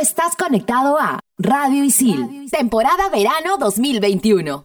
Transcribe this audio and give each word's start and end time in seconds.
estás 0.00 0.34
conectado 0.34 0.98
a 0.98 1.20
Radio 1.36 1.84
Isil, 1.84 2.48
temporada 2.50 3.10
verano 3.10 3.58
2021. 3.58 4.64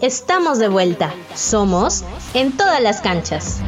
Estamos 0.00 0.58
de 0.58 0.66
vuelta. 0.66 1.14
Somos 1.36 2.02
en 2.34 2.56
todas 2.56 2.82
las 2.82 3.00
canchas. 3.00 3.60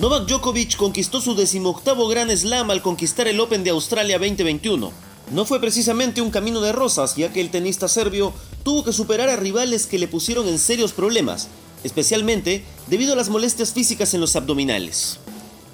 Novak 0.00 0.28
Djokovic 0.28 0.76
conquistó 0.76 1.20
su 1.20 1.34
decimoctavo 1.34 2.06
Gran 2.06 2.30
Slam 2.30 2.70
al 2.70 2.80
conquistar 2.80 3.26
el 3.26 3.40
Open 3.40 3.64
de 3.64 3.70
Australia 3.70 4.18
2021. 4.18 5.05
No 5.32 5.44
fue 5.44 5.60
precisamente 5.60 6.20
un 6.20 6.30
camino 6.30 6.60
de 6.60 6.72
rosas, 6.72 7.16
ya 7.16 7.32
que 7.32 7.40
el 7.40 7.50
tenista 7.50 7.88
serbio 7.88 8.32
tuvo 8.62 8.84
que 8.84 8.92
superar 8.92 9.28
a 9.28 9.36
rivales 9.36 9.86
que 9.86 9.98
le 9.98 10.06
pusieron 10.06 10.46
en 10.46 10.58
serios 10.58 10.92
problemas, 10.92 11.48
especialmente 11.82 12.64
debido 12.86 13.12
a 13.12 13.16
las 13.16 13.28
molestias 13.28 13.72
físicas 13.72 14.14
en 14.14 14.20
los 14.20 14.36
abdominales. 14.36 15.18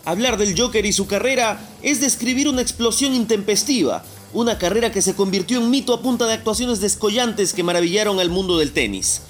Hablar 0.05 0.39
del 0.39 0.59
Joker 0.59 0.85
y 0.87 0.93
su 0.93 1.07
carrera 1.07 1.61
es 1.83 2.01
describir 2.01 2.49
una 2.49 2.63
explosión 2.63 3.15
intempestiva, 3.15 4.03
una 4.33 4.57
carrera 4.57 4.91
que 4.91 5.03
se 5.03 5.15
convirtió 5.15 5.59
en 5.59 5.71
mito 5.71 5.93
a 5.93 6.01
punta 6.01 6.27
de 6.27 6.33
actuaciones 6.33 6.81
descollantes 6.81 7.53
que 7.53 7.63
maravillaron 7.63 8.21
al 8.21 8.31
mundo 8.31 8.59
del 8.59 8.73
tenis. 8.73 9.21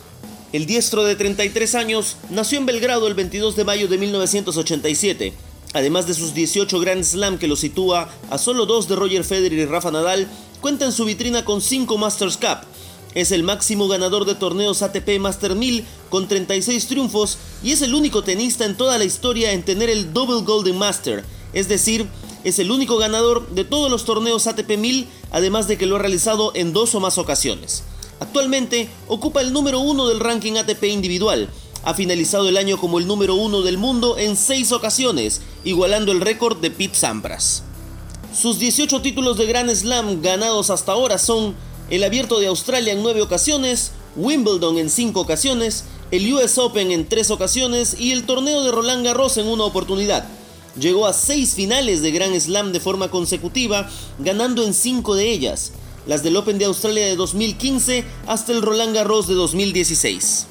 El 0.52 0.66
diestro 0.66 1.02
de 1.02 1.16
33 1.16 1.75
años 1.75 2.16
nació 2.30 2.59
en 2.59 2.66
Belgrado 2.66 3.09
el 3.09 3.14
22 3.14 3.56
de 3.56 3.64
mayo 3.64 3.89
de 3.89 3.98
1987. 3.98 5.33
Además 5.73 6.07
de 6.07 6.15
sus 6.15 6.35
18 6.35 6.81
Grand 6.81 7.03
Slam 7.03 7.39
que 7.39 7.49
lo 7.49 7.57
sitúa 7.57 8.11
a 8.31 8.39
solo 8.39 8.67
dos 8.67 8.89
de 8.89 8.97
Roger 8.97 9.25
Federer 9.25 9.59
y 9.59 9.65
Rafa 9.65 9.91
Nadal, 9.91 10.29
cuenta 10.61 10.85
en 10.85 10.93
su 10.93 11.05
vitrina 11.05 11.45
con 11.45 11.61
5 11.61 11.97
Masters 11.98 12.37
Cup. 12.37 12.67
Es 13.14 13.31
el 13.31 13.42
máximo 13.42 13.89
ganador 13.89 14.25
de 14.25 14.34
torneos 14.34 14.83
ATP 14.83 15.19
Master 15.19 15.55
1000 15.55 15.84
con 16.09 16.29
36 16.29 16.87
triunfos 16.87 17.39
y 17.62 17.73
es 17.73 17.83
el 17.83 17.95
único 17.95 18.23
tenista 18.23 18.64
en 18.64 18.77
toda 18.77 18.98
la 18.98 19.05
historia 19.05 19.53
en 19.53 19.64
tener 19.64 19.91
el 19.91 20.12
Double 20.12 20.42
Golden 20.42 20.79
Master, 20.79 21.25
es 21.53 21.69
decir, 21.69 22.07
es 22.45 22.59
el 22.59 22.70
único 22.70 22.97
ganador 22.97 23.48
de 23.51 23.64
todos 23.64 23.91
los 23.91 24.05
torneos 24.05 24.47
ATP 24.47 24.79
1000, 24.79 25.07
además 25.31 25.69
de 25.69 25.79
que 25.79 25.86
lo 25.86 25.97
ha 25.97 25.98
realizado 26.01 26.53
en 26.55 26.73
dos 26.73 26.95
o 26.95 27.01
más 27.01 27.19
ocasiones. 27.19 27.84
Actualmente 28.19 28.89
ocupa 29.09 29.41
el 29.41 29.53
número 29.53 29.81
uno 29.81 30.09
del 30.09 30.20
ranking 30.20 30.55
ATP 30.55 30.84
individual. 30.84 31.48
Ha 31.84 31.94
finalizado 31.94 32.48
el 32.48 32.56
año 32.56 32.78
como 32.78 32.98
el 32.98 33.06
número 33.06 33.34
uno 33.34 33.62
del 33.62 33.77
mundo 33.77 34.16
en 34.16 34.36
seis 34.36 34.70
ocasiones, 34.70 35.41
igualando 35.64 36.12
el 36.12 36.20
récord 36.20 36.58
de 36.58 36.70
Pete 36.70 36.94
Sampras. 36.94 37.64
Sus 38.33 38.58
18 38.58 39.02
títulos 39.02 39.36
de 39.36 39.47
Grand 39.47 39.70
Slam 39.74 40.22
ganados 40.22 40.70
hasta 40.70 40.92
ahora 40.92 41.19
son 41.19 41.55
el 41.91 42.05
Abierto 42.05 42.39
de 42.39 42.47
Australia 42.47 42.92
en 42.92 43.02
nueve 43.02 43.20
ocasiones, 43.20 43.92
Wimbledon 44.16 44.78
en 44.78 44.91
cinco 44.91 45.20
ocasiones, 45.20 45.84
el 46.12 46.33
US 46.33 46.56
Open 46.58 46.92
en 46.92 47.08
tres 47.08 47.30
ocasiones 47.30 47.96
y 47.98 48.12
el 48.12 48.24
torneo 48.24 48.62
de 48.62 48.70
Roland 48.70 49.05
Garros 49.05 49.36
en 49.36 49.48
una 49.48 49.64
oportunidad. 49.64 50.27
Llegó 50.78 51.06
a 51.06 51.12
seis 51.12 51.55
finales 51.55 52.00
de 52.00 52.12
Grand 52.12 52.39
Slam 52.39 52.72
de 52.72 52.80
forma 52.80 53.11
consecutiva, 53.11 53.91
ganando 54.19 54.62
en 54.62 54.72
cinco 54.72 55.14
de 55.14 55.30
ellas 55.30 55.72
las 56.06 56.22
del 56.22 56.36
Open 56.36 56.58
de 56.58 56.64
Australia 56.64 57.06
de 57.06 57.17
2015 57.17 58.05
hasta 58.27 58.52
el 58.52 58.62
Roland 58.62 58.94
Garros 58.94 59.27
de 59.27 59.34
2016. 59.34 60.46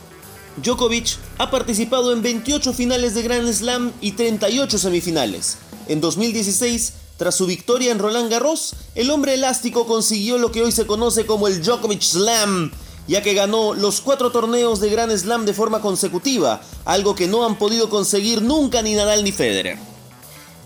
Djokovic 0.57 1.17
ha 1.38 1.49
participado 1.49 2.11
en 2.11 2.21
28 2.21 2.73
finales 2.73 3.16
de 3.16 3.21
Grand 3.21 3.52
Slam 3.52 3.91
y 4.02 4.11
38 4.13 4.77
semifinales. 4.77 5.57
En 5.88 6.02
2016, 6.02 6.94
tras 7.17 7.35
su 7.35 7.45
victoria 7.45 7.91
en 7.91 7.99
Roland 7.99 8.30
Garros, 8.30 8.73
el 8.95 9.11
hombre 9.11 9.33
elástico 9.33 9.85
consiguió 9.85 10.38
lo 10.38 10.52
que 10.52 10.61
hoy 10.61 10.72
se 10.72 10.85
conoce 10.85 11.25
como 11.25 11.47
el 11.47 11.61
Djokovic 11.61 12.02
Slam, 12.02 12.72
ya 13.07 13.22
que 13.22 13.33
ganó 13.33 13.73
los 13.73 14.02
cuatro 14.02 14.31
torneos 14.31 14.79
de 14.79 14.89
Grand 14.89 15.16
Slam 15.16 15.45
de 15.45 15.53
forma 15.53 15.81
consecutiva, 15.81 16.62
algo 16.85 17.16
que 17.16 17.28
no 17.28 17.45
han 17.45 17.57
podido 17.57 17.89
conseguir 17.89 18.41
nunca 18.41 18.81
ni 18.81 18.94
Nadal 18.94 19.23
ni 19.23 19.31
Federer. 19.31 19.91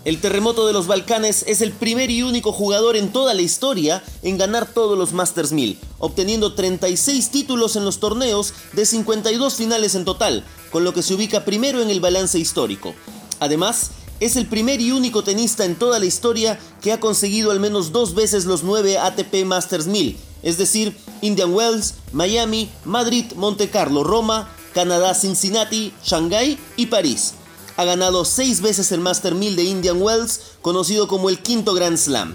El 0.06 0.20
terremoto 0.20 0.68
de 0.68 0.72
los 0.72 0.86
Balcanes 0.86 1.44
es 1.48 1.60
el 1.62 1.72
primer 1.72 2.12
y 2.12 2.22
único 2.22 2.52
jugador 2.52 2.94
en 2.94 3.12
toda 3.12 3.34
la 3.34 3.42
historia 3.42 4.04
en 4.22 4.38
ganar 4.38 4.72
todos 4.72 4.96
los 4.96 5.12
Masters 5.12 5.50
1000, 5.50 5.80
obteniendo 5.98 6.54
36 6.54 7.28
títulos 7.30 7.74
en 7.74 7.84
los 7.84 7.98
torneos 7.98 8.54
de 8.72 8.86
52 8.86 9.56
finales 9.56 9.96
en 9.96 10.04
total, 10.04 10.44
con 10.70 10.84
lo 10.84 10.94
que 10.94 11.02
se 11.02 11.14
ubica 11.14 11.44
primero 11.44 11.82
en 11.82 11.90
el 11.90 11.98
balance 11.98 12.38
histórico. 12.38 12.94
Además, 13.40 13.90
es 14.20 14.36
el 14.36 14.46
primer 14.46 14.80
y 14.80 14.92
único 14.92 15.24
tenista 15.24 15.64
en 15.64 15.74
toda 15.74 15.98
la 15.98 16.06
historia 16.06 16.56
que 16.80 16.92
ha 16.92 17.00
conseguido 17.00 17.50
al 17.50 17.58
menos 17.58 17.90
dos 17.90 18.14
veces 18.14 18.44
los 18.44 18.62
9 18.62 18.98
ATP 18.98 19.44
Masters 19.44 19.88
1000, 19.88 20.16
es 20.44 20.56
decir, 20.56 20.96
Indian 21.20 21.52
Wells, 21.52 21.94
Miami, 22.12 22.70
Madrid, 22.84 23.24
Monte 23.34 23.70
Carlo, 23.70 24.04
Roma, 24.04 24.54
Canadá, 24.72 25.16
Cincinnati, 25.16 25.92
Shanghái 26.04 26.60
y 26.76 26.86
París 26.86 27.34
ha 27.76 27.84
ganado 27.84 28.24
seis 28.24 28.60
veces 28.60 28.90
el 28.92 29.00
Master 29.00 29.34
1000 29.34 29.56
de 29.56 29.64
Indian 29.64 30.00
Wells, 30.00 30.40
conocido 30.62 31.08
como 31.08 31.28
el 31.28 31.40
quinto 31.40 31.74
Grand 31.74 31.98
Slam. 31.98 32.34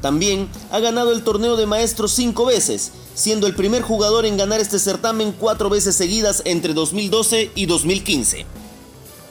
También 0.00 0.48
ha 0.70 0.78
ganado 0.78 1.12
el 1.12 1.22
torneo 1.22 1.56
de 1.56 1.66
maestros 1.66 2.12
cinco 2.12 2.44
veces, 2.44 2.92
siendo 3.14 3.46
el 3.46 3.56
primer 3.56 3.82
jugador 3.82 4.26
en 4.26 4.36
ganar 4.36 4.60
este 4.60 4.78
certamen 4.78 5.32
cuatro 5.32 5.68
veces 5.70 5.96
seguidas 5.96 6.42
entre 6.44 6.74
2012 6.74 7.50
y 7.54 7.66
2015. 7.66 8.46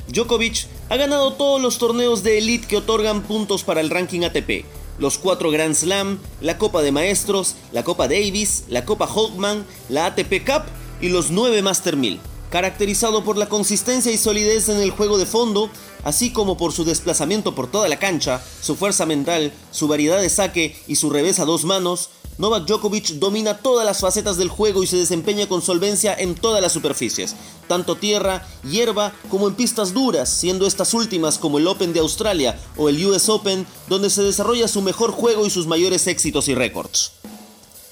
Djokovic 0.08 0.68
ha 0.90 0.98
ganado 0.98 1.34
todos 1.34 1.62
los 1.62 1.78
torneos 1.78 2.24
de 2.24 2.38
elite 2.38 2.68
que 2.68 2.78
otorgan 2.78 3.24
puntos 3.24 3.64
para 3.64 3.82
el 3.82 3.90
ranking 3.90 4.22
ATP, 4.22 4.66
los 5.00 5.18
cuatro 5.18 5.52
Grand 5.52 5.76
Slam, 5.76 6.20
la 6.42 6.58
Copa 6.58 6.82
de 6.82 6.92
Maestros, 6.92 7.56
la 7.72 7.84
Copa 7.84 8.08
Davis, 8.08 8.66
la 8.68 8.86
Copa 8.86 9.06
Holtman, 9.06 9.66
la 9.90 10.08
ATP 10.08 10.46
Cup 10.46 10.64
y 11.00 11.10
los 11.10 11.32
nueve 11.32 11.62
Master 11.62 11.96
1000 11.96 12.20
caracterizado 12.50 13.24
por 13.24 13.38
la 13.38 13.50
consistencia 13.50 14.12
y 14.12 14.18
solidez 14.18 14.70
en 14.70 14.80
el 14.80 14.92
juego 14.92 15.18
de 15.18 15.26
fondo, 15.26 15.70
así 16.04 16.32
como 16.32 16.58
por 16.58 16.72
su 16.72 16.86
desplazamiento 16.86 17.56
por 17.56 17.70
toda 17.70 17.88
la 17.88 18.00
cancha, 18.00 18.42
su 18.62 18.76
fuerza 18.76 19.06
mental, 19.06 19.52
su 19.72 19.88
variedad 19.88 20.22
de 20.22 20.30
saque 20.30 20.76
y 20.88 20.96
su 20.96 21.10
revés 21.10 21.40
a 21.40 21.46
dos 21.46 21.66
manos, 21.66 22.10
Novak 22.38 22.66
Djokovic 22.66 23.14
domina 23.14 23.60
todas 23.60 23.86
las 23.86 24.02
facetas 24.02 24.36
del 24.36 24.50
juego 24.50 24.84
y 24.84 24.88
se 24.88 24.98
desempeña 24.98 25.48
con 25.48 25.62
solvencia 25.62 26.14
en 26.14 26.36
todas 26.36 26.62
las 26.62 26.74
superficies, 26.74 27.34
tanto 27.70 27.96
tierra, 27.96 28.46
hierba 28.70 29.14
como 29.30 29.48
en 29.48 29.56
pistas 29.56 29.94
duras, 29.94 30.30
siendo 30.30 30.68
estas 30.68 30.94
últimas 30.94 31.38
como 31.38 31.60
el 31.60 31.68
Open 31.68 31.94
de 31.94 32.02
Australia 32.02 32.60
o 32.76 32.90
el 32.90 33.04
US 33.06 33.30
Open, 33.30 33.66
donde 33.88 34.10
se 34.10 34.22
desarrolla 34.22 34.68
su 34.68 34.82
mejor 34.82 35.12
juego 35.12 35.46
y 35.46 35.50
sus 35.50 35.66
mayores 35.66 36.08
éxitos 36.08 36.50
y 36.50 36.56
récords. 36.56 37.14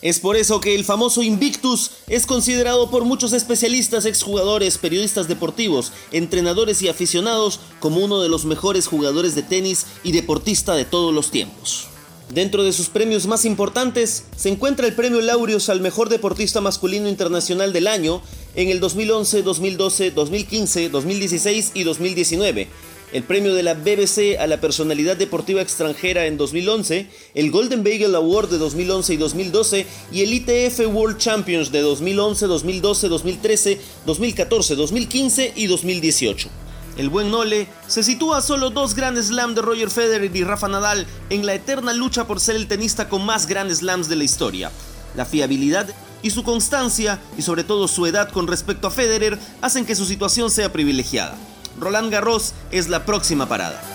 Es 0.03 0.19
por 0.19 0.36
eso 0.36 0.59
que 0.59 0.75
el 0.75 0.84
famoso 0.84 1.24
Invictus 1.24 1.91
es 2.08 2.25
considerado 2.25 2.90
por 2.90 3.06
muchos 3.06 3.31
especialistas, 3.31 4.06
exjugadores, 4.06 4.78
periodistas 4.78 5.30
deportivos, 5.30 5.94
entrenadores 6.12 6.81
y 6.81 6.90
aficionados 6.90 7.62
como 7.80 8.03
uno 8.03 8.22
de 8.22 8.28
los 8.28 8.44
mejores 8.44 8.88
jugadores 8.88 9.34
de 9.34 9.44
tenis 9.44 9.86
y 10.03 10.12
deportista 10.12 10.75
de 10.75 10.84
todos 10.84 11.14
los 11.14 11.31
tiempos. 11.31 11.88
Dentro 12.34 12.66
de 12.66 12.74
sus 12.74 12.90
premios 12.90 13.28
más 13.28 13.46
importantes 13.46 14.25
se 14.36 14.50
encuentra 14.50 14.88
el 14.88 14.94
Premio 14.94 15.22
Laureus 15.22 15.69
al 15.69 15.80
Mejor 15.80 16.09
Deportista 16.09 16.59
Masculino 16.59 17.08
Internacional 17.08 17.72
del 17.72 17.88
Año 17.88 18.22
en 18.56 18.68
el 18.68 18.81
2011, 18.81 19.41
2012, 19.41 20.12
2015, 20.12 20.90
2016 20.90 21.72
y 21.75 21.84
2019 21.84 22.68
el 23.13 23.24
premio 23.24 23.53
de 23.53 23.62
la 23.62 23.75
BBC 23.75 24.40
a 24.40 24.47
la 24.47 24.59
personalidad 24.59 25.16
deportiva 25.16 25.62
extranjera 25.62 26.25
en 26.25 26.35
2011, 26.35 27.07
el 27.35 27.51
Golden 27.51 27.84
Bagel 27.84 28.16
Award 28.16 28.50
de 28.50 28.57
2011 28.57 29.13
y 29.13 29.18
2012 29.18 29.85
y 30.12 30.22
el 30.24 30.34
ITF 30.34 30.79
World 30.91 31.19
Champions 31.19 31.72
de 31.72 31.81
2011, 31.81 32.47
2012, 32.47 33.07
2013, 33.09 33.81
2014, 34.07 34.75
2015 34.75 35.53
y 35.56 35.68
2018. 35.68 36.50
El 36.97 37.09
buen 37.09 37.29
Nole 37.29 37.68
se 37.88 38.02
sitúa 38.02 38.38
a 38.38 38.41
solo 38.41 38.72
dos 38.72 38.96
Grand 38.96 39.22
Slam 39.22 39.53
de 39.53 39.62
Roger 39.62 39.91
Federer 39.91 40.35
y 40.35 40.44
Rafa 40.44 40.68
Nadal 40.68 41.06
en 41.29 41.46
la 41.46 41.53
eterna 41.53 41.94
lucha 41.94 42.25
por 42.25 42.40
ser 42.40 42.56
el 42.56 42.68
tenista 42.68 43.09
con 43.09 43.23
más 43.23 43.46
Grand 43.46 43.72
Slams 43.72 44.09
de 44.09 44.16
la 44.16 44.23
historia. 44.23 44.72
La 45.16 45.26
fiabilidad 45.26 45.87
y 46.23 46.32
su 46.32 46.43
constancia, 46.43 47.20
y 47.37 47.43
sobre 47.43 47.64
todo 47.64 47.87
su 47.87 48.08
edad 48.08 48.32
con 48.32 48.47
respecto 48.47 48.87
a 48.87 48.91
Federer, 48.91 49.37
hacen 49.61 49.85
que 49.85 49.96
su 49.96 50.05
situación 50.05 50.49
sea 50.49 50.72
privilegiada. 50.72 51.37
Roland 51.79 52.11
Garros 52.11 52.53
es 52.72 52.90
la 52.90 53.05
próxima 53.05 53.47
parada. 53.47 53.92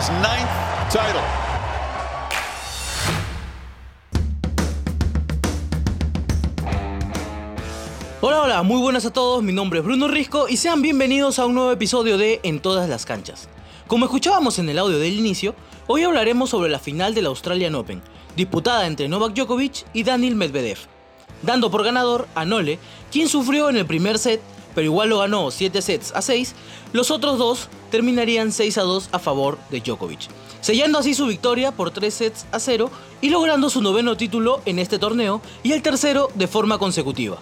Title. 0.00 1.20
Hola, 8.22 8.42
hola, 8.42 8.62
muy 8.62 8.80
buenas 8.80 9.04
a 9.04 9.12
todos, 9.12 9.42
mi 9.42 9.52
nombre 9.52 9.80
es 9.80 9.84
Bruno 9.84 10.08
Risco 10.08 10.48
y 10.48 10.56
sean 10.56 10.80
bienvenidos 10.80 11.38
a 11.38 11.44
un 11.44 11.54
nuevo 11.54 11.70
episodio 11.70 12.16
de 12.16 12.40
En 12.42 12.60
todas 12.60 12.88
las 12.88 13.04
canchas. 13.04 13.48
Como 13.88 14.06
escuchábamos 14.06 14.58
en 14.58 14.70
el 14.70 14.78
audio 14.78 14.98
del 14.98 15.18
inicio, 15.18 15.54
hoy 15.86 16.04
hablaremos 16.04 16.48
sobre 16.48 16.70
la 16.70 16.78
final 16.78 17.14
del 17.14 17.26
Australian 17.26 17.74
Open, 17.74 18.00
disputada 18.36 18.86
entre 18.86 19.08
Novak 19.08 19.34
Djokovic 19.34 19.84
y 19.92 20.04
Daniel 20.04 20.34
Medvedev, 20.34 20.78
dando 21.42 21.70
por 21.70 21.84
ganador 21.84 22.26
a 22.34 22.46
Nole, 22.46 22.78
quien 23.12 23.28
sufrió 23.28 23.68
en 23.68 23.76
el 23.76 23.84
primer 23.84 24.18
set, 24.18 24.40
pero 24.74 24.86
igual 24.86 25.10
lo 25.10 25.18
ganó 25.18 25.50
7 25.50 25.82
sets 25.82 26.12
a 26.14 26.22
6, 26.22 26.54
los 26.92 27.10
otros 27.10 27.36
dos 27.36 27.68
terminarían 27.90 28.52
6 28.52 28.78
a 28.78 28.82
2 28.82 29.08
a 29.12 29.18
favor 29.18 29.58
de 29.70 29.80
Djokovic, 29.80 30.28
sellando 30.60 30.98
así 30.98 31.14
su 31.14 31.26
victoria 31.26 31.72
por 31.72 31.90
3 31.90 32.12
sets 32.12 32.46
a 32.52 32.58
0 32.58 32.90
y 33.20 33.30
logrando 33.30 33.70
su 33.70 33.82
noveno 33.82 34.16
título 34.16 34.62
en 34.64 34.78
este 34.78 34.98
torneo 34.98 35.40
y 35.62 35.72
el 35.72 35.82
tercero 35.82 36.28
de 36.34 36.46
forma 36.46 36.78
consecutiva. 36.78 37.38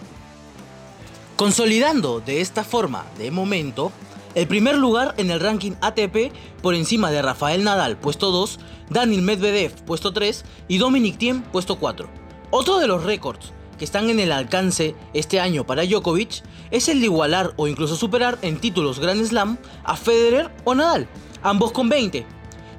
Consolidando 1.36 2.20
de 2.20 2.40
esta 2.40 2.64
forma, 2.64 3.06
de 3.18 3.30
momento, 3.30 3.92
el 4.34 4.48
primer 4.48 4.76
lugar 4.76 5.14
en 5.18 5.30
el 5.30 5.40
ranking 5.40 5.72
ATP 5.80 6.32
por 6.62 6.74
encima 6.74 7.10
de 7.10 7.22
Rafael 7.22 7.62
Nadal, 7.64 7.96
puesto 7.96 8.30
2, 8.30 8.58
Daniel 8.90 9.22
Medvedev, 9.22 9.72
puesto 9.84 10.12
3 10.12 10.44
y 10.66 10.78
Dominic 10.78 11.18
Thiem, 11.18 11.42
puesto 11.42 11.76
4. 11.78 12.08
Otro 12.50 12.78
de 12.78 12.86
los 12.86 13.04
récords 13.04 13.52
que 13.78 13.84
están 13.84 14.10
en 14.10 14.20
el 14.20 14.32
alcance 14.32 14.94
este 15.14 15.40
año 15.40 15.64
para 15.64 15.84
Djokovic 15.84 16.42
es 16.70 16.88
el 16.88 17.00
de 17.00 17.06
igualar 17.06 17.54
o 17.56 17.68
incluso 17.68 17.96
superar 17.96 18.38
en 18.42 18.58
títulos 18.58 18.98
Grand 18.98 19.24
Slam 19.24 19.56
a 19.84 19.96
Federer 19.96 20.50
o 20.64 20.74
Nadal, 20.74 21.08
ambos 21.42 21.72
con 21.72 21.88
20, 21.88 22.26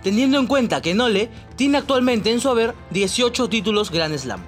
teniendo 0.03 0.37
en 0.37 0.47
cuenta 0.47 0.81
que 0.81 0.93
Nole 0.93 1.29
tiene 1.55 1.77
actualmente 1.77 2.31
en 2.31 2.41
su 2.41 2.49
haber 2.49 2.75
18 2.91 3.49
títulos 3.49 3.89
Grand 3.89 4.15
Slam. 4.17 4.41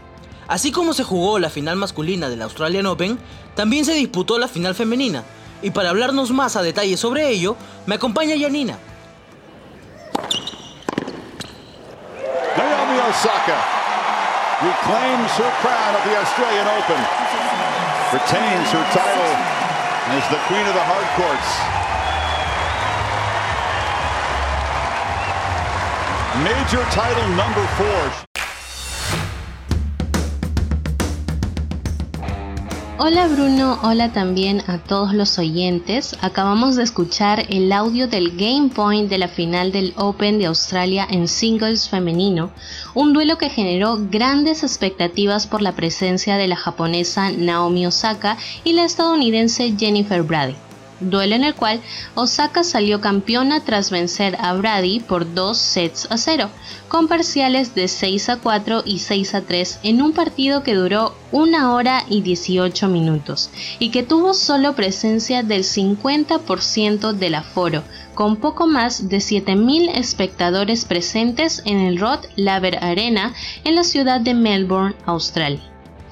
Así 0.48 0.71
como 0.71 0.94
se 0.94 1.03
jugó 1.03 1.39
la 1.39 1.50
final 1.50 1.77
masculina 1.77 2.30
del 2.30 2.42
Australian 2.42 2.86
Open, 2.86 3.18
también 3.56 3.86
se 3.86 3.94
disputó 3.94 4.38
la 4.38 4.50
final 4.50 4.75
femenina. 4.75 5.24
Y 5.62 5.71
para 5.71 5.89
hablarnos 5.89 6.31
más 6.31 6.56
a 6.56 6.63
detalle 6.63 6.98
sobre 6.98 7.30
ello, 7.30 7.56
me 7.86 7.95
acompaña 7.95 8.36
Yanina. 8.36 8.77
Naomi 12.57 13.00
Osaka 13.09 13.81
reclaims 14.62 15.31
her 15.42 15.52
crown 15.66 15.96
of 15.96 16.04
the 16.06 16.16
Australian 16.22 16.68
Open, 16.69 17.02
retains 18.13 18.69
her 18.69 18.86
title 18.94 19.34
as 20.13 20.24
the 20.30 20.38
queen 20.46 20.66
of 20.68 20.75
the 20.78 20.86
hard 20.86 21.08
courts. 21.18 21.50
Major 26.46 26.84
title 26.92 27.28
number 27.36 27.66
four. 27.75 28.31
Hola 33.03 33.27
Bruno, 33.27 33.80
hola 33.81 34.13
también 34.13 34.62
a 34.68 34.77
todos 34.77 35.15
los 35.15 35.39
oyentes. 35.39 36.15
Acabamos 36.21 36.75
de 36.75 36.83
escuchar 36.83 37.48
el 37.50 37.71
audio 37.71 38.07
del 38.07 38.38
Game 38.38 38.69
Point 38.69 39.09
de 39.09 39.18
la 39.18 39.27
final 39.27 39.71
del 39.71 39.95
Open 39.98 40.38
de 40.38 40.45
Australia 40.45 41.07
en 41.09 41.27
singles 41.27 41.89
femenino, 41.89 42.51
un 42.94 43.12
duelo 43.12 43.39
que 43.39 43.50
generó 43.50 43.98
grandes 44.00 44.62
expectativas 44.62 45.48
por 45.48 45.63
la 45.63 45.71
presencia 45.71 46.38
de 46.38 46.48
la 46.48 46.56
japonesa 46.56 47.31
Naomi 47.31 47.88
Osaka 47.88 48.38
y 48.63 48.74
la 48.74 48.86
estadounidense 48.86 49.74
Jennifer 49.80 50.21
Brady 50.21 50.56
duelo 51.01 51.36
en 51.36 51.44
el 51.44 51.56
cual 51.56 51.81
Osaka 52.15 52.63
salió 52.63 53.01
campeona 53.01 53.59
tras 53.62 53.92
vencer 53.92 54.38
a 54.39 54.53
Brady 54.53 55.00
por 55.00 55.33
2 55.33 55.57
sets 55.57 56.07
a 56.09 56.18
0, 56.18 56.50
con 56.88 57.07
parciales 57.07 57.75
de 57.75 57.88
6 57.88 58.30
a 58.30 58.38
4 58.38 58.83
y 58.86 59.00
6 59.00 59.36
a 59.36 59.42
3 59.42 59.80
en 59.83 60.01
un 60.01 60.13
partido 60.13 60.63
que 60.63 60.75
duró 60.75 61.15
1 61.31 61.74
hora 61.74 62.03
y 62.09 62.21
18 62.21 62.88
minutos 62.88 63.50
y 63.80 63.89
que 63.89 64.03
tuvo 64.03 64.33
solo 64.33 64.75
presencia 64.75 65.44
del 65.44 65.63
50% 65.63 67.13
del 67.13 67.36
aforo, 67.36 67.83
con 68.13 68.38
poco 68.38 68.68
más 68.68 69.09
de 69.09 69.18
7.000 69.18 69.92
espectadores 69.95 70.86
presentes 70.86 71.62
en 71.65 71.80
el 71.80 72.00
Rod 72.00 72.19
Laver 72.36 72.83
Arena 72.83 73.33
en 73.63 73.75
la 73.75 73.83
ciudad 73.83 74.21
de 74.21 74.33
Melbourne, 74.33 74.95
Australia. 75.06 75.71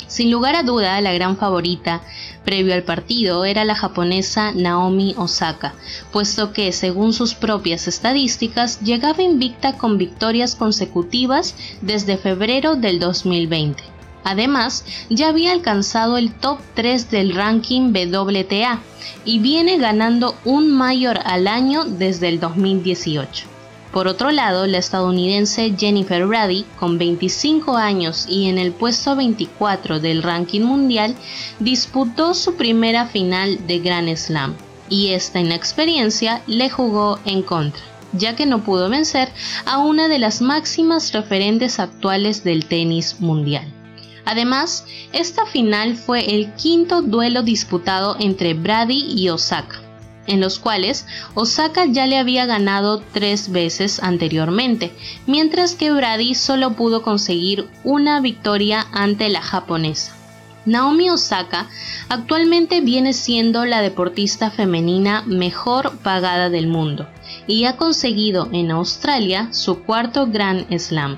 Sin 0.10 0.32
lugar 0.32 0.56
a 0.56 0.64
duda, 0.64 1.00
la 1.02 1.14
gran 1.14 1.38
favorita 1.38 2.02
previo 2.44 2.74
al 2.74 2.82
partido 2.82 3.46
era 3.46 3.64
la 3.64 3.76
japonesa 3.76 4.52
Naomi 4.54 5.14
Osaka, 5.18 5.76
puesto 6.12 6.52
que, 6.52 6.72
según 6.72 7.14
sus 7.14 7.36
propias 7.36 7.88
estadísticas, 7.88 8.82
llegaba 8.82 9.22
invicta 9.22 9.78
con 9.78 10.00
victorias 10.00 10.56
consecutivas 10.56 11.54
desde 11.82 12.18
febrero 12.18 12.76
del 12.76 13.00
2020. 13.00 13.84
Además, 14.24 14.84
ya 15.12 15.28
había 15.28 15.52
alcanzado 15.52 16.18
el 16.18 16.34
top 16.34 16.58
3 16.74 17.12
del 17.12 17.36
ranking 17.36 17.94
WTA 17.94 18.82
y 19.26 19.38
viene 19.38 19.78
ganando 19.78 20.36
un 20.44 20.72
mayor 20.72 21.20
al 21.24 21.48
año 21.48 21.86
desde 21.86 22.30
el 22.30 22.40
2018. 22.40 23.59
Por 23.92 24.08
otro 24.08 24.30
lado, 24.32 24.68
la 24.68 24.78
estadounidense 24.78 25.74
Jennifer 25.76 26.26
Brady, 26.28 26.64
con 26.80 27.00
25 27.00 27.76
años 27.76 28.28
y 28.30 28.48
en 28.48 28.60
el 28.60 28.72
puesto 28.72 29.16
24 29.16 30.00
del 30.00 30.22
ranking 30.22 30.62
mundial, 30.62 31.16
disputó 31.60 32.36
su 32.36 32.54
primera 32.56 33.08
final 33.08 33.66
de 33.66 33.80
Grand 33.80 34.16
Slam, 34.16 34.56
y 34.90 35.10
esta 35.10 35.40
inexperiencia 35.40 36.44
le 36.46 36.70
jugó 36.70 37.20
en 37.26 37.42
contra, 37.42 37.82
ya 38.14 38.36
que 38.36 38.46
no 38.46 38.64
pudo 38.64 38.90
vencer 38.90 39.30
a 39.66 39.80
una 39.80 40.08
de 40.08 40.20
las 40.20 40.40
máximas 40.40 41.12
referentes 41.12 41.80
actuales 41.80 42.44
del 42.44 42.66
tenis 42.66 43.20
mundial. 43.20 43.74
Además, 44.24 44.86
esta 45.14 45.48
final 45.48 45.96
fue 45.96 46.36
el 46.36 46.54
quinto 46.54 47.02
duelo 47.02 47.42
disputado 47.42 48.16
entre 48.20 48.54
Brady 48.54 49.16
y 49.16 49.30
Osaka 49.30 49.89
en 50.30 50.40
los 50.40 50.60
cuales 50.60 51.06
Osaka 51.34 51.86
ya 51.86 52.08
le 52.08 52.18
había 52.18 52.46
ganado 52.46 53.02
tres 53.14 53.52
veces 53.52 54.02
anteriormente, 54.02 54.94
mientras 55.28 55.76
que 55.76 55.92
Brady 55.92 56.36
solo 56.36 56.74
pudo 56.74 57.02
conseguir 57.02 57.68
una 57.84 58.22
victoria 58.22 58.88
ante 58.92 59.30
la 59.30 59.42
japonesa. 59.42 60.16
Naomi 60.66 61.10
Osaka 61.10 61.68
actualmente 62.10 62.82
viene 62.82 63.14
siendo 63.14 63.66
la 63.66 63.82
deportista 63.82 64.52
femenina 64.52 65.24
mejor 65.26 65.98
pagada 66.00 66.50
del 66.50 66.68
mundo 66.68 67.08
y 67.48 67.66
ha 67.66 67.76
conseguido 67.76 68.50
en 68.52 68.70
Australia 68.72 69.50
su 69.52 69.84
cuarto 69.84 70.28
Grand 70.28 70.68
Slam. 70.78 71.18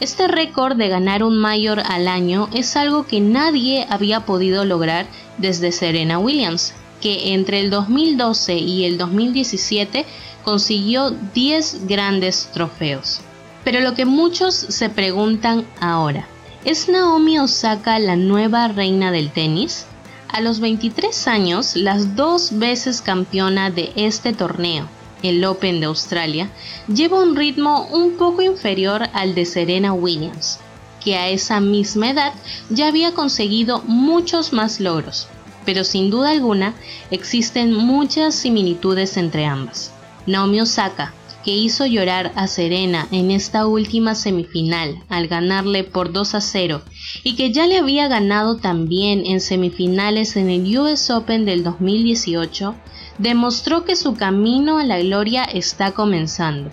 Este 0.00 0.26
récord 0.26 0.76
de 0.76 0.88
ganar 0.88 1.22
un 1.22 1.38
mayor 1.38 1.80
al 1.80 2.08
año 2.08 2.48
es 2.52 2.76
algo 2.76 3.06
que 3.06 3.20
nadie 3.20 3.86
había 3.88 4.20
podido 4.20 4.64
lograr 4.64 5.06
desde 5.38 5.70
Serena 5.70 6.18
Williams, 6.18 6.74
que 7.02 7.34
entre 7.34 7.60
el 7.60 7.68
2012 7.68 8.56
y 8.56 8.84
el 8.84 8.96
2017 8.96 10.06
consiguió 10.44 11.10
10 11.10 11.86
grandes 11.86 12.48
trofeos. 12.54 13.20
Pero 13.64 13.80
lo 13.80 13.94
que 13.94 14.06
muchos 14.06 14.54
se 14.54 14.88
preguntan 14.88 15.66
ahora, 15.80 16.26
¿es 16.64 16.88
Naomi 16.88 17.38
Osaka 17.38 17.98
la 17.98 18.16
nueva 18.16 18.68
reina 18.68 19.10
del 19.10 19.30
tenis? 19.30 19.86
A 20.28 20.40
los 20.40 20.60
23 20.60 21.28
años, 21.28 21.76
las 21.76 22.16
dos 22.16 22.58
veces 22.58 23.02
campeona 23.02 23.70
de 23.70 23.92
este 23.96 24.32
torneo, 24.32 24.88
el 25.22 25.44
Open 25.44 25.80
de 25.80 25.86
Australia, 25.86 26.50
lleva 26.88 27.20
un 27.20 27.36
ritmo 27.36 27.86
un 27.92 28.16
poco 28.16 28.42
inferior 28.42 29.08
al 29.12 29.34
de 29.34 29.44
Serena 29.44 29.92
Williams, 29.92 30.58
que 31.04 31.16
a 31.16 31.28
esa 31.28 31.60
misma 31.60 32.10
edad 32.10 32.32
ya 32.70 32.88
había 32.88 33.12
conseguido 33.12 33.82
muchos 33.86 34.52
más 34.52 34.80
logros, 34.80 35.28
pero 35.64 35.84
sin 35.84 36.10
duda 36.10 36.30
alguna 36.30 36.74
existen 37.10 37.74
muchas 37.74 38.34
similitudes 38.34 39.16
entre 39.16 39.44
ambas. 39.44 39.92
Naomi 40.26 40.60
Osaka, 40.60 41.12
que 41.44 41.56
hizo 41.56 41.86
llorar 41.86 42.32
a 42.36 42.46
Serena 42.46 43.08
en 43.10 43.30
esta 43.30 43.66
última 43.66 44.14
semifinal 44.14 45.02
al 45.08 45.28
ganarle 45.28 45.84
por 45.84 46.12
2 46.12 46.34
a 46.34 46.40
0 46.40 46.82
y 47.24 47.34
que 47.34 47.52
ya 47.52 47.66
le 47.66 47.78
había 47.78 48.08
ganado 48.08 48.56
también 48.56 49.24
en 49.26 49.40
semifinales 49.40 50.36
en 50.36 50.50
el 50.50 50.78
US 50.78 51.10
Open 51.10 51.44
del 51.44 51.64
2018, 51.64 52.74
demostró 53.18 53.84
que 53.84 53.96
su 53.96 54.14
camino 54.14 54.78
a 54.78 54.84
la 54.84 55.00
gloria 55.00 55.44
está 55.44 55.92
comenzando 55.92 56.70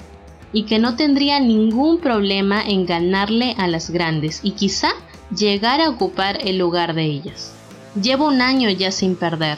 y 0.53 0.63
que 0.63 0.79
no 0.79 0.95
tendría 0.95 1.39
ningún 1.39 1.99
problema 1.99 2.61
en 2.61 2.85
ganarle 2.85 3.55
a 3.57 3.67
las 3.67 3.89
grandes 3.89 4.39
y 4.43 4.51
quizá 4.51 4.89
llegar 5.35 5.81
a 5.81 5.89
ocupar 5.89 6.39
el 6.41 6.57
lugar 6.57 6.95
de 6.95 7.05
ellas. 7.05 7.58
Lleva 7.95 8.25
un 8.25 8.41
año 8.41 8.69
ya 8.69 8.91
sin 8.91 9.15
perder. 9.15 9.57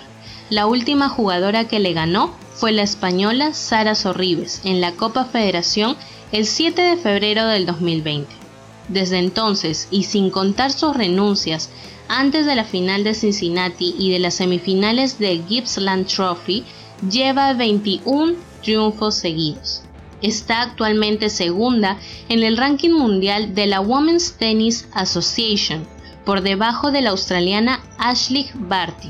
La 0.49 0.67
última 0.67 1.09
jugadora 1.09 1.67
que 1.67 1.79
le 1.79 1.93
ganó 1.93 2.33
fue 2.53 2.71
la 2.71 2.83
española 2.83 3.53
Sara 3.53 3.95
Sorribes 3.95 4.61
en 4.63 4.81
la 4.81 4.93
Copa 4.93 5.25
Federación 5.25 5.97
el 6.31 6.45
7 6.45 6.81
de 6.81 6.97
febrero 6.97 7.45
del 7.47 7.65
2020. 7.65 8.29
Desde 8.87 9.19
entonces, 9.19 9.87
y 9.91 10.03
sin 10.03 10.29
contar 10.29 10.71
sus 10.71 10.95
renuncias 10.95 11.69
antes 12.07 12.45
de 12.45 12.55
la 12.55 12.65
final 12.65 13.03
de 13.03 13.13
Cincinnati 13.13 13.95
y 13.97 14.11
de 14.11 14.19
las 14.19 14.35
semifinales 14.35 15.17
del 15.17 15.45
Gippsland 15.45 16.07
Trophy, 16.07 16.63
lleva 17.09 17.53
21 17.53 18.33
triunfos 18.61 19.15
seguidos. 19.15 19.83
está 20.21 20.61
actualmente 20.61 21.29
segunda 21.29 21.97
en 22.29 22.43
el 22.43 22.57
ranking 22.57 22.91
mundial 22.91 23.55
de 23.55 23.65
la 23.65 23.79
Women's 23.81 24.33
Tennis 24.33 24.87
Association, 24.93 25.87
por 26.25 26.41
debajo 26.41 26.91
de 26.91 27.01
la 27.01 27.11
australiana 27.11 27.81
Ashley 27.97 28.49
Barty. 28.53 29.09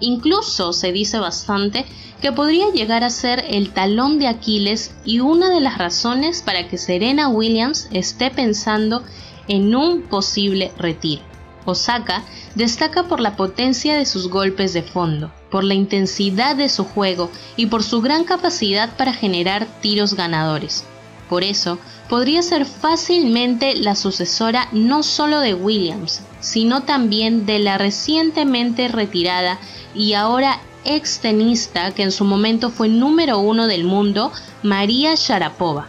Incluso 0.00 0.72
se 0.72 0.92
dice 0.92 1.18
bastante 1.18 1.86
que 2.20 2.32
podría 2.32 2.70
llegar 2.70 3.04
a 3.04 3.10
ser 3.10 3.44
el 3.48 3.70
talón 3.70 4.18
de 4.18 4.28
Aquiles 4.28 4.94
y 5.04 5.20
una 5.20 5.50
de 5.50 5.60
las 5.60 5.78
razones 5.78 6.42
para 6.42 6.68
que 6.68 6.78
Serena 6.78 7.28
Williams 7.28 7.88
esté 7.92 8.30
pensando 8.30 9.02
en 9.48 9.74
un 9.74 10.02
posible 10.02 10.72
retiro. 10.78 11.22
Osaka 11.64 12.22
destaca 12.54 13.04
por 13.04 13.20
la 13.20 13.36
potencia 13.36 13.96
de 13.96 14.06
sus 14.06 14.28
golpes 14.28 14.72
de 14.72 14.82
fondo, 14.82 15.32
por 15.50 15.64
la 15.64 15.74
intensidad 15.74 16.56
de 16.56 16.68
su 16.68 16.84
juego 16.84 17.30
y 17.56 17.66
por 17.66 17.82
su 17.82 18.00
gran 18.00 18.24
capacidad 18.24 18.96
para 18.96 19.12
generar 19.12 19.66
tiros 19.80 20.14
ganadores. 20.14 20.84
Por 21.28 21.42
eso, 21.42 21.78
podría 22.08 22.42
ser 22.42 22.66
fácilmente 22.66 23.74
la 23.74 23.96
sucesora 23.96 24.68
no 24.72 25.02
solo 25.02 25.40
de 25.40 25.54
Williams, 25.54 26.22
sino 26.40 26.84
también 26.84 27.46
de 27.46 27.58
la 27.58 27.78
recientemente 27.78 28.88
retirada 28.88 29.58
y 29.94 30.12
ahora 30.12 30.60
ex 30.84 31.18
tenista 31.18 31.90
que 31.92 32.04
en 32.04 32.12
su 32.12 32.24
momento 32.24 32.70
fue 32.70 32.88
número 32.88 33.38
uno 33.40 33.66
del 33.66 33.84
mundo, 33.84 34.32
María 34.62 35.14
Sharapova, 35.16 35.88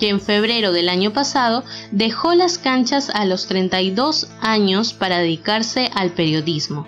que 0.00 0.08
en 0.08 0.20
febrero 0.20 0.72
del 0.72 0.88
año 0.88 1.12
pasado 1.12 1.64
dejó 1.92 2.34
las 2.34 2.58
canchas 2.58 3.08
a 3.10 3.24
los 3.24 3.46
32 3.46 4.28
años 4.40 4.92
para 4.92 5.18
dedicarse 5.18 5.90
al 5.94 6.10
periodismo. 6.10 6.86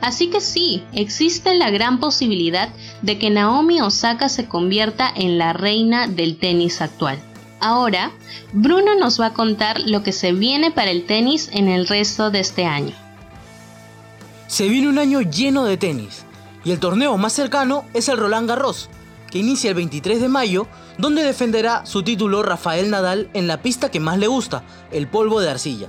Así 0.00 0.30
que 0.30 0.40
sí, 0.40 0.82
existe 0.92 1.54
la 1.54 1.70
gran 1.70 1.98
posibilidad 2.00 2.68
de 3.02 3.18
que 3.18 3.30
Naomi 3.30 3.80
Osaka 3.80 4.28
se 4.28 4.46
convierta 4.46 5.12
en 5.14 5.38
la 5.38 5.52
reina 5.52 6.08
del 6.08 6.38
tenis 6.38 6.80
actual. 6.80 7.18
Ahora, 7.62 8.10
Bruno 8.52 8.96
nos 8.96 9.20
va 9.20 9.26
a 9.26 9.32
contar 9.34 9.80
lo 9.82 10.02
que 10.02 10.10
se 10.10 10.32
viene 10.32 10.72
para 10.72 10.90
el 10.90 11.06
tenis 11.06 11.48
en 11.52 11.68
el 11.68 11.86
resto 11.86 12.32
de 12.32 12.40
este 12.40 12.66
año. 12.66 12.92
Se 14.48 14.66
viene 14.68 14.88
un 14.88 14.98
año 14.98 15.20
lleno 15.20 15.64
de 15.64 15.76
tenis, 15.76 16.24
y 16.64 16.72
el 16.72 16.80
torneo 16.80 17.16
más 17.18 17.34
cercano 17.34 17.84
es 17.94 18.08
el 18.08 18.16
Roland 18.16 18.48
Garros, 18.48 18.90
que 19.30 19.38
inicia 19.38 19.70
el 19.70 19.76
23 19.76 20.20
de 20.20 20.28
mayo, 20.28 20.66
donde 20.98 21.22
defenderá 21.22 21.86
su 21.86 22.02
título 22.02 22.42
Rafael 22.42 22.90
Nadal 22.90 23.30
en 23.32 23.46
la 23.46 23.62
pista 23.62 23.92
que 23.92 24.00
más 24.00 24.18
le 24.18 24.26
gusta, 24.26 24.64
el 24.90 25.06
polvo 25.06 25.40
de 25.40 25.50
arcilla. 25.50 25.86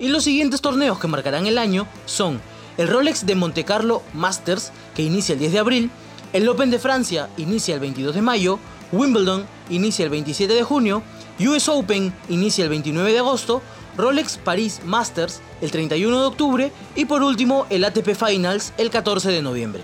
Y 0.00 0.08
los 0.08 0.24
siguientes 0.24 0.60
torneos 0.60 0.98
que 0.98 1.06
marcarán 1.06 1.46
el 1.46 1.56
año 1.56 1.86
son 2.04 2.40
el 2.78 2.88
Rolex 2.88 3.26
de 3.26 3.36
Monte 3.36 3.62
Carlo 3.64 4.02
Masters, 4.12 4.72
que 4.96 5.04
inicia 5.04 5.34
el 5.34 5.38
10 5.38 5.52
de 5.52 5.58
abril, 5.60 5.90
el 6.32 6.48
Open 6.48 6.70
de 6.70 6.80
Francia 6.80 7.28
inicia 7.36 7.74
el 7.74 7.80
22 7.80 8.14
de 8.14 8.22
mayo, 8.22 8.58
Wimbledon 8.92 9.46
inicia 9.70 10.04
el 10.04 10.10
27 10.10 10.52
de 10.52 10.62
junio, 10.62 11.02
US 11.40 11.68
Open 11.68 12.14
inicia 12.28 12.64
el 12.64 12.70
29 12.70 13.12
de 13.12 13.18
agosto, 13.18 13.62
Rolex 13.96 14.38
Paris 14.38 14.80
Masters 14.84 15.40
el 15.60 15.70
31 15.70 16.20
de 16.20 16.26
octubre 16.26 16.72
y 16.94 17.06
por 17.06 17.22
último 17.22 17.66
el 17.70 17.84
ATP 17.84 18.14
Finals 18.14 18.72
el 18.78 18.90
14 18.90 19.30
de 19.30 19.42
noviembre. 19.42 19.82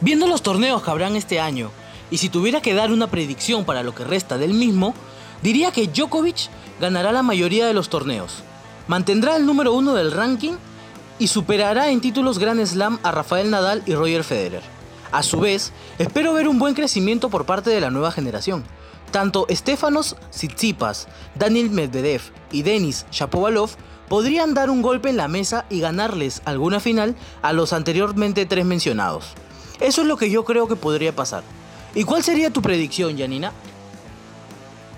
Viendo 0.00 0.26
los 0.26 0.42
torneos 0.42 0.82
que 0.82 0.90
habrán 0.90 1.16
este 1.16 1.38
año, 1.38 1.70
y 2.10 2.18
si 2.18 2.28
tuviera 2.28 2.60
que 2.60 2.74
dar 2.74 2.92
una 2.92 3.06
predicción 3.06 3.64
para 3.64 3.82
lo 3.82 3.94
que 3.94 4.04
resta 4.04 4.36
del 4.36 4.52
mismo, 4.52 4.94
diría 5.42 5.70
que 5.70 5.86
Djokovic 5.86 6.48
ganará 6.80 7.12
la 7.12 7.22
mayoría 7.22 7.66
de 7.66 7.72
los 7.72 7.88
torneos, 7.88 8.42
mantendrá 8.88 9.36
el 9.36 9.46
número 9.46 9.72
uno 9.72 9.94
del 9.94 10.12
ranking 10.12 10.54
y 11.18 11.28
superará 11.28 11.90
en 11.90 12.00
títulos 12.00 12.38
Grand 12.38 12.64
Slam 12.66 12.98
a 13.02 13.12
Rafael 13.12 13.50
Nadal 13.50 13.82
y 13.86 13.94
Roger 13.94 14.24
Federer. 14.24 14.81
A 15.12 15.22
su 15.22 15.40
vez, 15.40 15.72
espero 15.98 16.32
ver 16.32 16.48
un 16.48 16.58
buen 16.58 16.74
crecimiento 16.74 17.28
por 17.28 17.44
parte 17.44 17.68
de 17.68 17.80
la 17.80 17.90
nueva 17.90 18.12
generación. 18.12 18.64
Tanto 19.10 19.46
Stefanos 19.50 20.16
Tsitsipas, 20.30 21.06
Daniel 21.34 21.68
Medvedev 21.68 22.22
y 22.50 22.62
Denis 22.62 23.04
Shapovalov 23.12 23.72
podrían 24.08 24.54
dar 24.54 24.70
un 24.70 24.80
golpe 24.80 25.10
en 25.10 25.18
la 25.18 25.28
mesa 25.28 25.66
y 25.68 25.80
ganarles 25.80 26.40
alguna 26.46 26.80
final 26.80 27.14
a 27.42 27.52
los 27.52 27.74
anteriormente 27.74 28.46
tres 28.46 28.64
mencionados. 28.64 29.26
Eso 29.80 30.00
es 30.00 30.06
lo 30.06 30.16
que 30.16 30.30
yo 30.30 30.46
creo 30.46 30.66
que 30.66 30.76
podría 30.76 31.14
pasar. 31.14 31.42
¿Y 31.94 32.04
cuál 32.04 32.22
sería 32.22 32.50
tu 32.50 32.62
predicción, 32.62 33.18
Janina? 33.18 33.52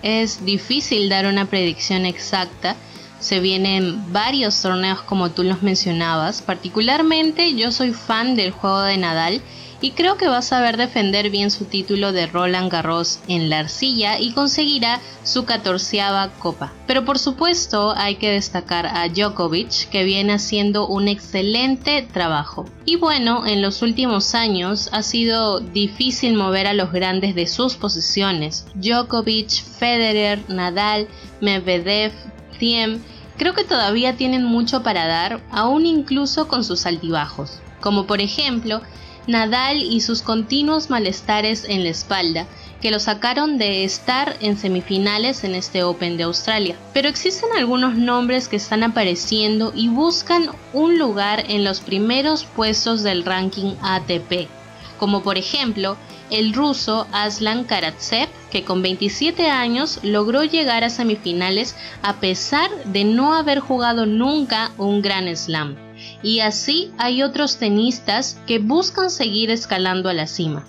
Es 0.02 0.44
difícil 0.44 1.08
dar 1.08 1.26
una 1.26 1.46
predicción 1.46 2.06
exacta. 2.06 2.76
Se 3.18 3.40
vienen 3.40 4.12
varios 4.12 4.62
torneos 4.62 5.00
como 5.02 5.30
tú 5.30 5.42
los 5.42 5.62
mencionabas. 5.62 6.40
Particularmente 6.40 7.56
yo 7.56 7.72
soy 7.72 7.92
fan 7.92 8.36
del 8.36 8.52
juego 8.52 8.82
de 8.82 8.96
Nadal 8.96 9.42
y 9.80 9.92
creo 9.92 10.16
que 10.16 10.28
va 10.28 10.38
a 10.38 10.42
saber 10.42 10.76
defender 10.76 11.30
bien 11.30 11.50
su 11.50 11.64
título 11.64 12.12
de 12.12 12.26
Roland 12.26 12.70
Garros 12.70 13.20
en 13.28 13.50
la 13.50 13.60
arcilla 13.60 14.18
y 14.18 14.32
conseguirá 14.32 15.00
su 15.22 15.44
catorceava 15.44 16.30
copa. 16.38 16.72
Pero 16.86 17.04
por 17.04 17.18
supuesto 17.18 17.92
hay 17.96 18.16
que 18.16 18.30
destacar 18.30 18.86
a 18.86 19.08
Djokovic 19.08 19.88
que 19.90 20.04
viene 20.04 20.34
haciendo 20.34 20.86
un 20.86 21.08
excelente 21.08 22.02
trabajo. 22.02 22.66
Y 22.84 22.96
bueno, 22.96 23.46
en 23.46 23.62
los 23.62 23.82
últimos 23.82 24.34
años 24.34 24.88
ha 24.92 25.02
sido 25.02 25.60
difícil 25.60 26.34
mover 26.34 26.66
a 26.66 26.74
los 26.74 26.92
grandes 26.92 27.34
de 27.34 27.46
sus 27.46 27.74
posiciones. 27.74 28.66
Djokovic, 28.74 29.62
Federer, 29.78 30.38
Nadal, 30.48 31.08
Medvedev, 31.40 32.12
Thiem, 32.58 33.02
creo 33.36 33.54
que 33.54 33.64
todavía 33.64 34.16
tienen 34.16 34.44
mucho 34.44 34.82
para 34.82 35.06
dar, 35.06 35.40
aún 35.50 35.86
incluso 35.86 36.48
con 36.48 36.64
sus 36.64 36.86
altibajos. 36.86 37.60
Como 37.80 38.06
por 38.06 38.20
ejemplo, 38.20 38.80
Nadal 39.26 39.82
y 39.82 40.00
sus 40.00 40.20
continuos 40.20 40.90
malestares 40.90 41.64
en 41.64 41.82
la 41.82 41.90
espalda, 41.90 42.46
que 42.82 42.90
lo 42.90 42.98
sacaron 42.98 43.56
de 43.56 43.84
estar 43.84 44.36
en 44.40 44.58
semifinales 44.58 45.44
en 45.44 45.54
este 45.54 45.82
Open 45.82 46.18
de 46.18 46.24
Australia. 46.24 46.76
Pero 46.92 47.08
existen 47.08 47.48
algunos 47.56 47.96
nombres 47.96 48.48
que 48.48 48.56
están 48.56 48.82
apareciendo 48.82 49.72
y 49.74 49.88
buscan 49.88 50.50
un 50.74 50.98
lugar 50.98 51.44
en 51.48 51.64
los 51.64 51.80
primeros 51.80 52.44
puestos 52.44 53.02
del 53.02 53.24
ranking 53.24 53.74
ATP, 53.80 54.48
como 54.98 55.22
por 55.22 55.38
ejemplo 55.38 55.96
el 56.30 56.52
ruso 56.52 57.06
Aslan 57.12 57.64
Karatsev, 57.64 58.28
que 58.50 58.64
con 58.64 58.82
27 58.82 59.48
años 59.48 60.00
logró 60.02 60.44
llegar 60.44 60.84
a 60.84 60.90
semifinales 60.90 61.76
a 62.02 62.16
pesar 62.16 62.70
de 62.84 63.04
no 63.04 63.34
haber 63.34 63.60
jugado 63.60 64.04
nunca 64.04 64.72
un 64.76 65.00
Grand 65.00 65.34
Slam 65.34 65.83
y 66.24 66.40
así 66.40 66.90
hay 66.98 67.22
otros 67.22 67.58
tenistas 67.58 68.40
que 68.46 68.58
buscan 68.58 69.10
seguir 69.10 69.50
escalando 69.50 70.08
a 70.08 70.14
la 70.14 70.26
cima. 70.26 70.64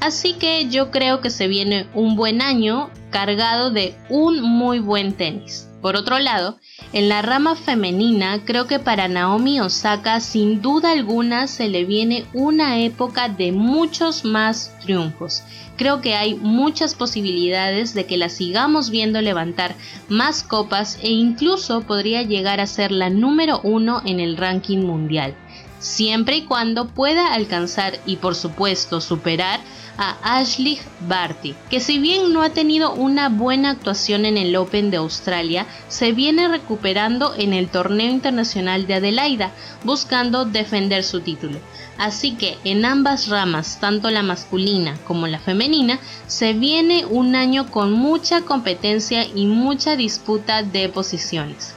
Así 0.00 0.32
que 0.34 0.68
yo 0.70 0.90
creo 0.90 1.20
que 1.20 1.28
se 1.28 1.48
viene 1.48 1.86
un 1.94 2.16
buen 2.16 2.40
año 2.40 2.88
cargado 3.10 3.70
de 3.70 3.94
un 4.08 4.40
muy 4.40 4.78
buen 4.78 5.12
tenis. 5.12 5.69
Por 5.80 5.96
otro 5.96 6.18
lado, 6.18 6.58
en 6.92 7.08
la 7.08 7.22
rama 7.22 7.56
femenina 7.56 8.44
creo 8.44 8.66
que 8.66 8.78
para 8.78 9.08
Naomi 9.08 9.60
Osaka 9.60 10.20
sin 10.20 10.60
duda 10.60 10.92
alguna 10.92 11.46
se 11.46 11.68
le 11.68 11.84
viene 11.84 12.26
una 12.34 12.80
época 12.80 13.28
de 13.30 13.52
muchos 13.52 14.24
más 14.24 14.76
triunfos. 14.80 15.42
Creo 15.76 16.02
que 16.02 16.14
hay 16.14 16.34
muchas 16.34 16.94
posibilidades 16.94 17.94
de 17.94 18.04
que 18.04 18.18
la 18.18 18.28
sigamos 18.28 18.90
viendo 18.90 19.22
levantar 19.22 19.74
más 20.10 20.42
copas 20.42 20.98
e 21.02 21.10
incluso 21.10 21.80
podría 21.82 22.22
llegar 22.22 22.60
a 22.60 22.66
ser 22.66 22.92
la 22.92 23.08
número 23.08 23.60
uno 23.62 24.02
en 24.04 24.20
el 24.20 24.36
ranking 24.36 24.80
mundial, 24.80 25.34
siempre 25.80 26.36
y 26.36 26.44
cuando 26.44 26.86
pueda 26.86 27.34
alcanzar 27.34 27.98
y 28.06 28.16
por 28.16 28.36
supuesto 28.36 29.00
superar 29.00 29.60
a 29.98 30.38
Ashley 30.38 30.78
Barty, 31.08 31.54
que 31.68 31.80
si 31.80 31.98
bien 31.98 32.32
no 32.32 32.42
ha 32.42 32.50
tenido 32.50 32.94
una 32.94 33.28
buena 33.28 33.70
actuación 33.70 34.24
en 34.24 34.38
el 34.38 34.56
Open 34.56 34.90
de 34.90 34.98
Australia, 34.98 35.66
se 35.88 36.12
viene 36.12 36.48
recuperando 36.48 37.34
en 37.36 37.52
el 37.52 37.68
torneo 37.68 38.10
internacional 38.10 38.86
de 38.86 38.94
Adelaida, 38.94 39.52
buscando 39.84 40.44
defender 40.46 41.04
su 41.04 41.20
título. 41.20 41.58
Así 41.98 42.32
que 42.32 42.56
en 42.64 42.86
ambas 42.86 43.28
ramas, 43.28 43.78
tanto 43.78 44.10
la 44.10 44.22
masculina 44.22 44.96
como 45.06 45.26
la 45.26 45.38
femenina, 45.38 45.98
se 46.26 46.54
viene 46.54 47.04
un 47.04 47.36
año 47.36 47.70
con 47.70 47.92
mucha 47.92 48.40
competencia 48.40 49.26
y 49.26 49.44
mucha 49.44 49.96
disputa 49.96 50.62
de 50.62 50.88
posiciones. 50.88 51.74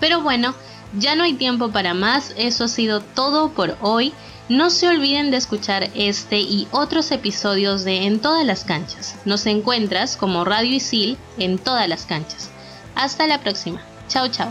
Pero 0.00 0.22
bueno, 0.22 0.54
ya 0.98 1.14
no 1.14 1.24
hay 1.24 1.34
tiempo 1.34 1.70
para 1.70 1.94
más, 1.94 2.34
eso 2.36 2.64
ha 2.64 2.68
sido 2.68 3.00
todo 3.00 3.50
por 3.50 3.76
hoy. 3.80 4.12
No 4.48 4.70
se 4.70 4.88
olviden 4.88 5.30
de 5.30 5.38
escuchar 5.38 5.90
este 5.94 6.38
y 6.38 6.68
otros 6.70 7.10
episodios 7.10 7.82
de 7.84 8.04
En 8.04 8.20
todas 8.20 8.46
las 8.46 8.64
canchas. 8.64 9.16
Nos 9.24 9.44
encuentras 9.46 10.16
como 10.16 10.44
Radio 10.44 10.76
Isil 10.76 11.18
en 11.38 11.58
todas 11.58 11.88
las 11.88 12.06
canchas. 12.06 12.50
Hasta 12.94 13.26
la 13.26 13.40
próxima. 13.40 13.82
Chao, 14.08 14.28
chao. 14.28 14.50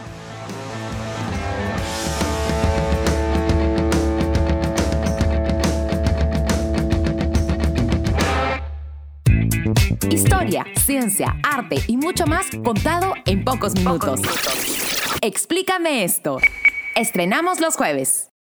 Historia, 10.11 10.65
ciencia, 10.85 11.35
arte 11.43 11.77
y 11.87 11.97
mucho 11.97 12.27
más 12.27 12.47
contado 12.63 13.13
en 13.25 13.43
pocos 13.43 13.75
minutos. 13.75 14.21
Explícame 15.25 16.03
esto. 16.03 16.37
Estrenamos 16.95 17.59
los 17.59 17.75
jueves. 17.77 18.34